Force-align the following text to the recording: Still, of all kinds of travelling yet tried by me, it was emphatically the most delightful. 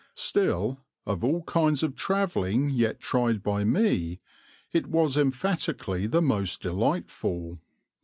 Still, 0.15 0.79
of 1.05 1.23
all 1.23 1.43
kinds 1.43 1.83
of 1.83 1.95
travelling 1.95 2.71
yet 2.71 2.99
tried 2.99 3.43
by 3.43 3.63
me, 3.63 4.19
it 4.71 4.87
was 4.87 5.15
emphatically 5.15 6.07
the 6.07 6.23
most 6.23 6.59
delightful. 6.63 7.59